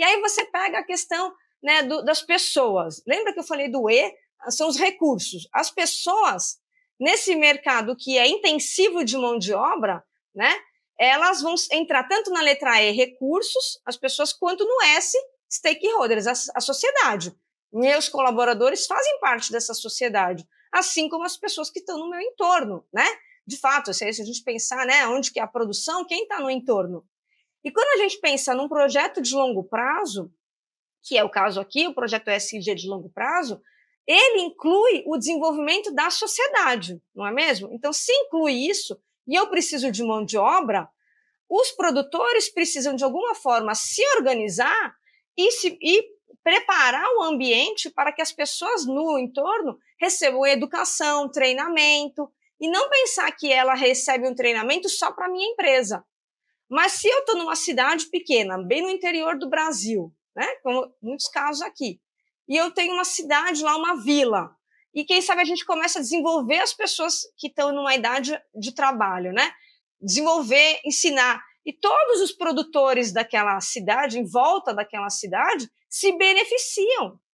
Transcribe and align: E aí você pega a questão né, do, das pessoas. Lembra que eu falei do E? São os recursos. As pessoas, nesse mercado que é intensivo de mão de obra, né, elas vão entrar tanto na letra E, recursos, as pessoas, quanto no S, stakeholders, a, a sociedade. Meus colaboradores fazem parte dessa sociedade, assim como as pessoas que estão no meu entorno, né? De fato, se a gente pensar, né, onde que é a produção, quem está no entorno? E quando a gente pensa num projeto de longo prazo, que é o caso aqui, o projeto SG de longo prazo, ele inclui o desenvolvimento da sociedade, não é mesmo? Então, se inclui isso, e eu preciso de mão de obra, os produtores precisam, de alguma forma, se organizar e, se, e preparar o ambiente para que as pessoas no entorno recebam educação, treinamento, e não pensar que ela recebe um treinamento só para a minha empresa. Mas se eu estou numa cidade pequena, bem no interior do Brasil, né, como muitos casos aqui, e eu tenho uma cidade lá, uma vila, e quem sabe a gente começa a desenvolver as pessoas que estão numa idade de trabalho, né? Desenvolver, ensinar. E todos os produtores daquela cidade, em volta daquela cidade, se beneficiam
E 0.00 0.02
aí 0.02 0.18
você 0.22 0.46
pega 0.46 0.78
a 0.78 0.82
questão 0.82 1.30
né, 1.62 1.82
do, 1.82 2.02
das 2.02 2.22
pessoas. 2.22 3.02
Lembra 3.06 3.34
que 3.34 3.38
eu 3.38 3.44
falei 3.44 3.70
do 3.70 3.90
E? 3.90 4.14
São 4.48 4.66
os 4.66 4.78
recursos. 4.78 5.46
As 5.52 5.70
pessoas, 5.70 6.58
nesse 6.98 7.36
mercado 7.36 7.94
que 7.94 8.16
é 8.16 8.26
intensivo 8.26 9.04
de 9.04 9.18
mão 9.18 9.38
de 9.38 9.52
obra, 9.52 10.02
né, 10.34 10.50
elas 10.98 11.42
vão 11.42 11.54
entrar 11.70 12.04
tanto 12.08 12.30
na 12.30 12.40
letra 12.40 12.82
E, 12.82 12.92
recursos, 12.92 13.78
as 13.84 13.98
pessoas, 13.98 14.32
quanto 14.32 14.64
no 14.64 14.82
S, 14.96 15.18
stakeholders, 15.52 16.26
a, 16.26 16.32
a 16.56 16.60
sociedade. 16.62 17.36
Meus 17.70 18.08
colaboradores 18.08 18.86
fazem 18.86 19.20
parte 19.20 19.52
dessa 19.52 19.74
sociedade, 19.74 20.48
assim 20.72 21.10
como 21.10 21.24
as 21.24 21.36
pessoas 21.36 21.68
que 21.68 21.80
estão 21.80 21.98
no 21.98 22.08
meu 22.08 22.20
entorno, 22.22 22.86
né? 22.90 23.06
De 23.46 23.58
fato, 23.58 23.92
se 23.92 24.02
a 24.02 24.12
gente 24.12 24.42
pensar, 24.42 24.86
né, 24.86 25.06
onde 25.08 25.30
que 25.30 25.40
é 25.40 25.42
a 25.42 25.46
produção, 25.46 26.06
quem 26.06 26.22
está 26.22 26.40
no 26.40 26.50
entorno? 26.50 27.04
E 27.64 27.70
quando 27.70 28.00
a 28.00 28.02
gente 28.02 28.18
pensa 28.20 28.54
num 28.54 28.68
projeto 28.68 29.20
de 29.20 29.34
longo 29.34 29.64
prazo, 29.64 30.32
que 31.02 31.16
é 31.16 31.24
o 31.24 31.30
caso 31.30 31.60
aqui, 31.60 31.86
o 31.86 31.94
projeto 31.94 32.28
SG 32.28 32.74
de 32.74 32.88
longo 32.88 33.10
prazo, 33.10 33.60
ele 34.06 34.42
inclui 34.42 35.04
o 35.06 35.16
desenvolvimento 35.16 35.92
da 35.94 36.10
sociedade, 36.10 37.00
não 37.14 37.26
é 37.26 37.32
mesmo? 37.32 37.70
Então, 37.72 37.92
se 37.92 38.12
inclui 38.12 38.68
isso, 38.68 39.00
e 39.26 39.34
eu 39.34 39.48
preciso 39.48 39.90
de 39.90 40.02
mão 40.02 40.24
de 40.24 40.36
obra, 40.36 40.88
os 41.48 41.72
produtores 41.72 42.48
precisam, 42.48 42.94
de 42.94 43.04
alguma 43.04 43.34
forma, 43.34 43.74
se 43.74 44.02
organizar 44.16 44.94
e, 45.36 45.50
se, 45.52 45.78
e 45.82 46.04
preparar 46.42 47.06
o 47.16 47.22
ambiente 47.22 47.90
para 47.90 48.12
que 48.12 48.22
as 48.22 48.32
pessoas 48.32 48.86
no 48.86 49.18
entorno 49.18 49.78
recebam 50.00 50.46
educação, 50.46 51.30
treinamento, 51.30 52.30
e 52.60 52.70
não 52.70 52.88
pensar 52.88 53.30
que 53.32 53.52
ela 53.52 53.74
recebe 53.74 54.28
um 54.28 54.34
treinamento 54.34 54.88
só 54.88 55.12
para 55.12 55.26
a 55.26 55.30
minha 55.30 55.50
empresa. 55.52 56.04
Mas 56.70 56.92
se 56.92 57.08
eu 57.08 57.18
estou 57.18 57.36
numa 57.36 57.56
cidade 57.56 58.06
pequena, 58.06 58.56
bem 58.56 58.82
no 58.82 58.90
interior 58.90 59.36
do 59.36 59.50
Brasil, 59.50 60.14
né, 60.36 60.46
como 60.62 60.88
muitos 61.02 61.26
casos 61.26 61.62
aqui, 61.62 62.00
e 62.48 62.56
eu 62.56 62.70
tenho 62.70 62.94
uma 62.94 63.04
cidade 63.04 63.62
lá, 63.62 63.76
uma 63.76 64.00
vila, 64.02 64.54
e 64.94 65.04
quem 65.04 65.20
sabe 65.20 65.40
a 65.40 65.44
gente 65.44 65.64
começa 65.64 65.98
a 65.98 66.02
desenvolver 66.02 66.60
as 66.60 66.72
pessoas 66.72 67.22
que 67.36 67.46
estão 67.48 67.72
numa 67.72 67.94
idade 67.94 68.40
de 68.54 68.74
trabalho, 68.74 69.32
né? 69.32 69.52
Desenvolver, 70.00 70.80
ensinar. 70.84 71.40
E 71.64 71.72
todos 71.72 72.20
os 72.20 72.32
produtores 72.32 73.12
daquela 73.12 73.60
cidade, 73.60 74.18
em 74.18 74.26
volta 74.26 74.74
daquela 74.74 75.08
cidade, 75.08 75.70
se 75.88 76.16
beneficiam 76.16 77.20